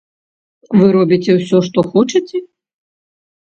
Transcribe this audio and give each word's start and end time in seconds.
Вы 0.79 0.87
робіце 0.95 1.31
ўсё, 1.37 1.57
што 1.69 1.87
хочаце? 1.93 2.37